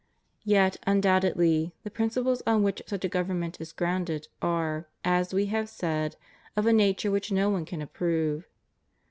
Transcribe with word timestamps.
Yet, 0.45 0.77
undoubtedly, 0.87 1.75
the 1.83 1.91
principles 1.91 2.41
on 2.47 2.63
which 2.63 2.81
such 2.87 3.05
a 3.05 3.07
government 3.07 3.61
is 3.61 3.71
grounded 3.71 4.29
are, 4.41 4.87
as 5.05 5.31
We 5.31 5.45
have 5.53 5.69
said, 5.69 6.15
of 6.55 6.65
a 6.65 6.73
nature 6.73 7.11
which 7.11 7.31
no 7.31 7.51
one 7.51 7.65
can 7.65 7.83
approve. 7.83 8.47